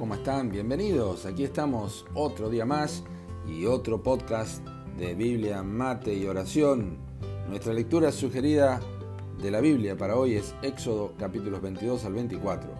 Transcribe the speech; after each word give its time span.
¿cómo 0.00 0.14
están? 0.14 0.50
Bienvenidos. 0.50 1.26
Aquí 1.26 1.44
estamos 1.44 2.06
otro 2.14 2.48
día 2.48 2.64
más 2.64 3.04
y 3.46 3.66
otro 3.66 4.02
podcast 4.02 4.66
de 4.96 5.14
Biblia, 5.14 5.62
mate 5.62 6.14
y 6.14 6.24
oración. 6.24 6.96
Nuestra 7.50 7.74
lectura 7.74 8.10
sugerida 8.10 8.80
de 9.42 9.50
la 9.50 9.60
Biblia 9.60 9.98
para 9.98 10.16
hoy 10.16 10.36
es 10.36 10.54
Éxodo 10.62 11.12
capítulos 11.18 11.60
22 11.60 12.02
al 12.06 12.14
24 12.14 12.70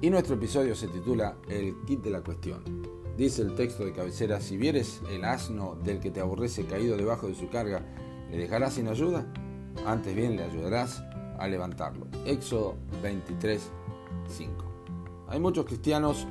y 0.00 0.10
nuestro 0.10 0.34
episodio 0.34 0.74
se 0.74 0.88
titula 0.88 1.36
El 1.48 1.76
kit 1.86 2.02
de 2.02 2.10
la 2.10 2.22
cuestión. 2.22 2.64
Dice 3.16 3.42
el 3.42 3.54
texto 3.54 3.84
de 3.84 3.92
cabecera, 3.92 4.40
si 4.40 4.56
vieres 4.56 5.00
el 5.12 5.24
asno 5.24 5.76
del 5.84 6.00
que 6.00 6.10
te 6.10 6.18
aborrece 6.18 6.64
caído 6.64 6.96
debajo 6.96 7.28
de 7.28 7.36
su 7.36 7.48
carga, 7.50 7.86
¿le 8.32 8.36
dejarás 8.36 8.74
sin 8.74 8.88
ayuda? 8.88 9.32
Antes 9.86 10.16
bien 10.16 10.34
le 10.34 10.42
ayudarás 10.42 11.04
a 11.38 11.46
levantarlo. 11.46 12.08
Éxodo 12.26 12.74
23, 13.00 13.62
5. 14.26 14.64
Hay 15.28 15.38
muchos 15.38 15.66
cristianos 15.66 16.26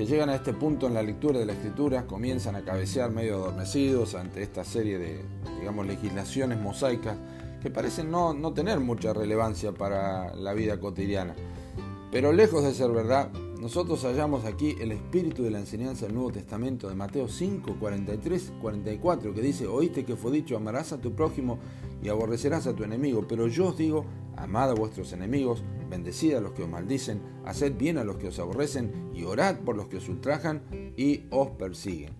que 0.00 0.06
llegan 0.06 0.30
a 0.30 0.36
este 0.36 0.54
punto 0.54 0.86
en 0.86 0.94
la 0.94 1.02
lectura 1.02 1.38
de 1.38 1.44
la 1.44 1.52
escritura, 1.52 2.06
comienzan 2.06 2.56
a 2.56 2.62
cabecear 2.62 3.10
medio 3.10 3.34
adormecidos 3.34 4.14
ante 4.14 4.42
esta 4.42 4.64
serie 4.64 4.96
de, 4.96 5.20
digamos, 5.58 5.86
legislaciones 5.86 6.58
mosaicas 6.58 7.18
que 7.60 7.68
parecen 7.68 8.10
no, 8.10 8.32
no 8.32 8.54
tener 8.54 8.80
mucha 8.80 9.12
relevancia 9.12 9.72
para 9.72 10.34
la 10.36 10.54
vida 10.54 10.80
cotidiana. 10.80 11.34
Pero 12.10 12.32
lejos 12.32 12.64
de 12.64 12.72
ser 12.72 12.90
verdad, 12.92 13.28
nosotros 13.60 14.02
hallamos 14.04 14.46
aquí 14.46 14.74
el 14.80 14.90
espíritu 14.90 15.42
de 15.42 15.50
la 15.50 15.58
enseñanza 15.58 16.06
del 16.06 16.14
Nuevo 16.14 16.32
Testamento 16.32 16.88
de 16.88 16.94
Mateo 16.94 17.28
5, 17.28 17.76
43, 17.78 18.52
44, 18.58 19.34
que 19.34 19.42
dice, 19.42 19.66
oíste 19.66 20.06
que 20.06 20.16
fue 20.16 20.32
dicho, 20.32 20.56
amarás 20.56 20.94
a 20.94 21.00
tu 21.00 21.14
prójimo 21.14 21.58
y 22.02 22.08
aborrecerás 22.08 22.66
a 22.66 22.74
tu 22.74 22.84
enemigo, 22.84 23.26
pero 23.28 23.48
yo 23.48 23.68
os 23.68 23.76
digo, 23.76 24.06
amad 24.36 24.70
a 24.70 24.74
vuestros 24.74 25.12
enemigos, 25.12 25.62
bendecid 25.90 26.34
a 26.34 26.40
los 26.40 26.52
que 26.52 26.62
os 26.62 26.70
maldicen, 26.70 27.20
haced 27.44 27.76
bien 27.76 27.98
a 27.98 28.04
los 28.04 28.16
que 28.16 28.28
os 28.28 28.38
aborrecen 28.38 29.10
y 29.14 29.24
orad 29.24 29.58
por 29.58 29.76
los 29.76 29.88
que 29.88 29.98
os 29.98 30.08
ultrajan 30.08 30.62
y 30.96 31.24
os 31.30 31.50
persiguen. 31.50 32.14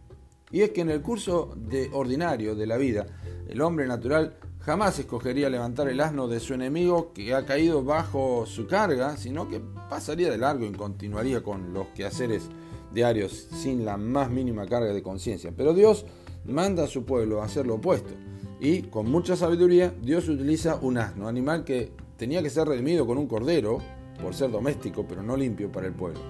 Y 0.50 0.60
es 0.60 0.70
que 0.70 0.82
en 0.82 0.90
el 0.90 1.00
curso 1.00 1.54
de 1.56 1.88
ordinario 1.94 2.54
de 2.54 2.66
la 2.66 2.76
vida, 2.76 3.06
el 3.48 3.62
hombre 3.62 3.86
natural 3.86 4.36
jamás 4.60 4.98
escogería 4.98 5.48
levantar 5.48 5.88
el 5.88 6.00
asno 6.00 6.28
de 6.28 6.40
su 6.40 6.54
enemigo 6.54 7.12
que 7.12 7.34
ha 7.34 7.46
caído 7.46 7.82
bajo 7.82 8.44
su 8.46 8.66
carga, 8.66 9.16
sino 9.16 9.48
que 9.48 9.60
pasaría 9.88 10.30
de 10.30 10.38
largo 10.38 10.66
y 10.66 10.72
continuaría 10.72 11.42
con 11.42 11.72
los 11.72 11.88
quehaceres 11.88 12.48
diarios 12.92 13.32
sin 13.32 13.84
la 13.84 13.96
más 13.96 14.30
mínima 14.30 14.66
carga 14.66 14.92
de 14.92 15.02
conciencia. 15.02 15.52
Pero 15.56 15.72
Dios 15.72 16.04
manda 16.44 16.84
a 16.84 16.88
su 16.88 17.04
pueblo 17.04 17.40
a 17.40 17.46
hacer 17.46 17.66
lo 17.66 17.76
opuesto. 17.76 18.12
Y 18.60 18.82
con 18.82 19.10
mucha 19.10 19.36
sabiduría 19.36 19.94
Dios 20.02 20.28
utiliza 20.28 20.76
un 20.82 20.98
asno, 20.98 21.28
animal 21.28 21.64
que 21.64 21.92
tenía 22.18 22.42
que 22.42 22.50
ser 22.50 22.68
redimido 22.68 23.06
con 23.06 23.16
un 23.16 23.26
cordero, 23.26 23.78
por 24.20 24.34
ser 24.34 24.50
doméstico 24.50 25.06
pero 25.08 25.22
no 25.22 25.36
limpio 25.36 25.72
para 25.72 25.86
el 25.86 25.94
pueblo. 25.94 26.20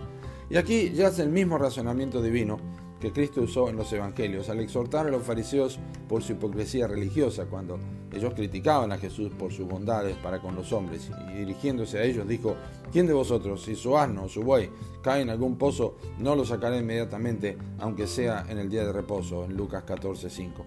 Y 0.48 0.56
aquí 0.56 0.92
ya 0.92 1.08
hace 1.08 1.23
el 1.23 1.31
mismo 1.31 1.58
razonamiento 1.58 2.23
divino 2.23 2.58
que 3.00 3.12
Cristo 3.12 3.40
usó 3.40 3.68
en 3.68 3.76
los 3.76 3.92
evangelios 3.92 4.50
al 4.50 4.60
exhortar 4.60 5.06
a 5.06 5.10
los 5.10 5.22
fariseos 5.22 5.78
por 6.08 6.22
su 6.22 6.32
hipocresía 6.32 6.86
religiosa, 6.86 7.46
cuando 7.46 7.78
ellos 8.12 8.34
criticaban 8.34 8.92
a 8.92 8.98
Jesús 8.98 9.32
por 9.38 9.52
sus 9.52 9.66
bondades 9.66 10.16
para 10.16 10.40
con 10.40 10.54
los 10.54 10.72
hombres, 10.72 11.10
y 11.30 11.38
dirigiéndose 11.38 11.98
a 11.98 12.02
ellos 12.02 12.28
dijo, 12.28 12.56
¿quién 12.92 13.06
de 13.06 13.14
vosotros, 13.14 13.62
si 13.62 13.74
su 13.74 13.96
asno 13.96 14.24
o 14.24 14.28
su 14.28 14.42
buey 14.42 14.70
cae 15.02 15.22
en 15.22 15.30
algún 15.30 15.56
pozo, 15.56 15.96
no 16.18 16.36
lo 16.36 16.44
sacará 16.44 16.76
inmediatamente, 16.76 17.56
aunque 17.78 18.06
sea 18.06 18.44
en 18.48 18.58
el 18.58 18.68
día 18.68 18.84
de 18.84 18.92
reposo, 18.92 19.44
en 19.44 19.56
Lucas 19.56 19.84
14:5? 19.86 20.64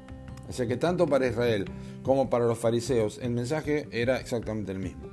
Así 0.49 0.67
que 0.67 0.77
tanto 0.77 1.07
para 1.07 1.27
Israel 1.27 1.65
como 2.01 2.29
para 2.29 2.45
los 2.45 2.57
fariseos 2.57 3.17
el 3.19 3.31
mensaje 3.31 3.87
era 3.91 4.19
exactamente 4.19 4.71
el 4.71 4.79
mismo. 4.79 5.07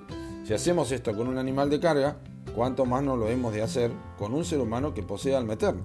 Si 0.44 0.54
hacemos 0.54 0.91
esto 0.91 1.16
con 1.16 1.28
un 1.28 1.38
animal 1.38 1.70
de 1.70 1.78
carga, 1.78 2.16
¿cuánto 2.54 2.84
más 2.84 3.02
no 3.02 3.16
lo 3.16 3.28
hemos 3.28 3.52
de 3.52 3.62
hacer 3.62 3.92
con 4.18 4.34
un 4.34 4.44
ser 4.44 4.58
humano 4.58 4.92
que 4.94 5.02
posee 5.02 5.36
alma 5.36 5.52
eterna? 5.52 5.84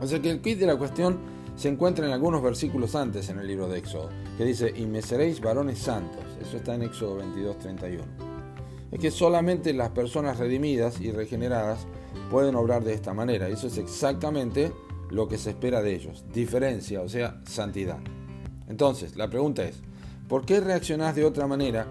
O 0.00 0.06
sea 0.06 0.20
que 0.20 0.30
el 0.30 0.40
kit 0.40 0.58
de 0.58 0.66
la 0.66 0.76
cuestión 0.76 1.18
se 1.56 1.68
encuentra 1.68 2.06
en 2.06 2.12
algunos 2.12 2.42
versículos 2.42 2.94
antes 2.94 3.28
en 3.28 3.38
el 3.38 3.46
libro 3.46 3.68
de 3.68 3.78
Éxodo, 3.78 4.08
que 4.38 4.44
dice, 4.44 4.72
y 4.74 4.86
me 4.86 5.02
seréis 5.02 5.40
varones 5.40 5.78
santos. 5.78 6.24
Eso 6.40 6.56
está 6.56 6.74
en 6.74 6.82
Éxodo 6.82 7.16
22, 7.16 7.58
31. 7.58 8.04
Es 8.90 8.98
que 8.98 9.10
solamente 9.10 9.72
las 9.72 9.90
personas 9.90 10.38
redimidas 10.38 11.00
y 11.00 11.12
regeneradas 11.12 11.86
pueden 12.30 12.56
obrar 12.56 12.82
de 12.82 12.94
esta 12.94 13.12
manera. 13.12 13.48
Eso 13.48 13.66
es 13.66 13.78
exactamente 13.78 14.72
lo 15.10 15.28
que 15.28 15.38
se 15.38 15.50
espera 15.50 15.82
de 15.82 15.94
ellos. 15.94 16.24
Diferencia, 16.32 17.02
o 17.02 17.08
sea, 17.08 17.40
santidad. 17.44 17.98
Entonces, 18.68 19.16
la 19.16 19.28
pregunta 19.28 19.64
es, 19.64 19.82
¿por 20.28 20.46
qué 20.46 20.60
reaccionás 20.60 21.14
de 21.14 21.24
otra 21.24 21.46
manera 21.46 21.86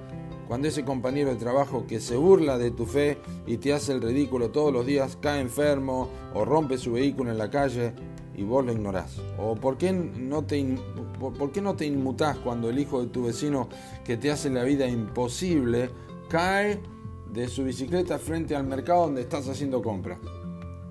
cuando 0.49 0.67
ese 0.67 0.83
compañero 0.83 1.29
de 1.29 1.35
trabajo 1.35 1.85
que 1.87 1.99
se 1.99 2.17
burla 2.17 2.57
de 2.57 2.71
tu 2.71 2.87
fe 2.87 3.19
y 3.45 3.57
te 3.57 3.71
hace 3.71 3.93
el 3.93 4.01
ridículo 4.01 4.49
todos 4.49 4.73
los 4.73 4.83
días 4.83 5.15
cae 5.21 5.41
enfermo 5.41 6.09
o 6.33 6.43
rompe 6.43 6.79
su 6.79 6.93
vehículo 6.93 7.29
en 7.29 7.37
la 7.37 7.51
calle 7.51 7.93
y 8.35 8.41
vos 8.41 8.65
lo 8.65 8.71
ignorás? 8.71 9.21
¿O 9.37 9.53
por 9.53 9.77
qué 9.77 9.93
no 9.93 10.45
te, 10.45 10.75
por 11.19 11.51
inmutás 11.83 12.37
cuando 12.37 12.67
el 12.67 12.79
hijo 12.79 12.99
de 12.99 13.09
tu 13.09 13.25
vecino 13.25 13.69
que 14.03 14.17
te 14.17 14.31
hace 14.31 14.49
la 14.49 14.63
vida 14.63 14.87
imposible 14.87 15.91
cae 16.29 16.79
de 17.31 17.47
su 17.47 17.63
bicicleta 17.63 18.17
frente 18.17 18.55
al 18.55 18.63
mercado 18.63 19.03
donde 19.03 19.21
estás 19.21 19.47
haciendo 19.47 19.83
compras? 19.83 20.17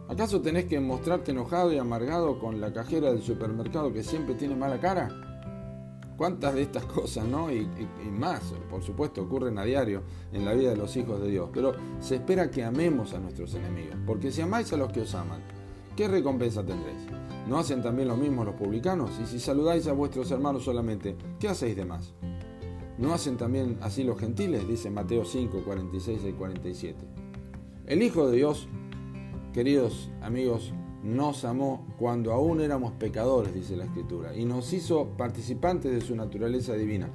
¿Acaso 0.06 0.40
tenés 0.40 0.66
que 0.66 0.78
mostrarte 0.78 1.32
enojado 1.32 1.72
y 1.72 1.78
amargado 1.78 2.38
con 2.38 2.60
la 2.60 2.72
cajera 2.72 3.10
del 3.10 3.24
supermercado 3.24 3.92
que 3.92 4.04
siempre 4.04 4.36
tiene 4.36 4.54
mala 4.54 4.78
cara? 4.78 5.27
¿Cuántas 6.18 6.52
de 6.52 6.62
estas 6.62 6.84
cosas, 6.86 7.24
no? 7.24 7.50
Y, 7.50 7.68
más, 8.10 8.42
por 8.68 8.82
supuesto, 8.82 9.22
ocurren 9.22 9.56
a 9.56 9.64
diario 9.64 10.02
en 10.32 10.44
la 10.44 10.52
vida 10.52 10.70
de 10.70 10.76
los 10.76 10.94
hijos 10.96 11.20
de 11.22 11.30
Dios. 11.30 11.48
Pero 11.54 11.72
se 12.00 12.16
espera 12.16 12.50
que 12.50 12.64
amemos 12.64 13.14
a 13.14 13.20
nuestros 13.20 13.54
enemigos. 13.54 13.96
Porque 14.04 14.32
si 14.32 14.42
amáis 14.42 14.72
a 14.72 14.76
los 14.76 14.92
que 14.92 15.02
os 15.02 15.14
aman, 15.14 15.40
¿qué 15.96 16.08
recompensa 16.08 16.66
tendréis? 16.66 17.06
¿No 17.48 17.56
hacen 17.56 17.82
también 17.82 18.08
lo 18.08 18.16
mismo 18.16 18.44
los 18.44 18.56
publicanos? 18.56 19.12
Y 19.22 19.26
si 19.26 19.38
saludáis 19.38 19.86
a 19.86 19.92
vuestros 19.92 20.30
hermanos 20.32 20.64
solamente, 20.64 21.16
¿qué 21.38 21.48
hacéis 21.48 21.76
de 21.76 21.84
más? 21.84 22.12
¿No 22.98 23.14
hacen 23.14 23.36
también 23.36 23.78
así 23.80 24.02
los 24.02 24.18
gentiles? 24.18 24.66
Dice 24.66 24.90
Mateo 24.90 25.24
5, 25.24 25.62
46 25.64 26.20
y 26.28 26.32
47. 26.32 26.98
El 27.86 28.02
Hijo 28.02 28.28
de 28.28 28.36
Dios, 28.36 28.66
queridos 29.54 30.10
amigos, 30.20 30.74
nos 31.02 31.44
amó 31.44 31.86
cuando 31.98 32.32
aún 32.32 32.60
éramos 32.60 32.92
pecadores, 32.92 33.54
dice 33.54 33.76
la 33.76 33.84
Escritura, 33.84 34.36
y 34.36 34.44
nos 34.44 34.72
hizo 34.72 35.08
participantes 35.16 35.92
de 35.92 36.00
su 36.00 36.16
naturaleza 36.16 36.74
divina. 36.74 37.08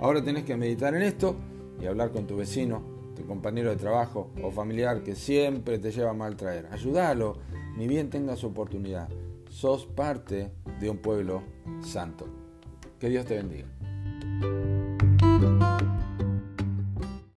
Ahora 0.00 0.22
tenés 0.22 0.44
que 0.44 0.56
meditar 0.56 0.94
en 0.94 1.02
esto 1.02 1.36
y 1.80 1.86
hablar 1.86 2.10
con 2.10 2.26
tu 2.26 2.36
vecino, 2.36 2.82
tu 3.14 3.26
compañero 3.26 3.70
de 3.70 3.76
trabajo 3.76 4.30
o 4.42 4.50
familiar 4.50 5.02
que 5.02 5.14
siempre 5.14 5.78
te 5.78 5.90
lleva 5.90 6.10
a 6.10 6.14
mal 6.14 6.36
traer. 6.36 6.66
Ayúdalo, 6.70 7.38
ni 7.76 7.86
bien 7.86 8.10
tengas 8.10 8.44
oportunidad. 8.44 9.08
Sos 9.48 9.86
parte 9.86 10.52
de 10.80 10.90
un 10.90 10.98
pueblo 10.98 11.42
santo. 11.80 12.26
Que 12.98 13.08
Dios 13.08 13.24
te 13.26 13.36
bendiga. 13.36 14.67